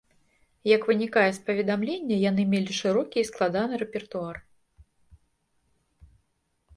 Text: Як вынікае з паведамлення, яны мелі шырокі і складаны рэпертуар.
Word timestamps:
Як 0.75 0.85
вынікае 0.91 1.25
з 1.37 1.41
паведамлення, 1.49 2.17
яны 2.29 2.45
мелі 2.53 2.73
шырокі 2.79 3.17
і 3.23 3.27
складаны 3.31 3.81
рэпертуар. 3.81 4.39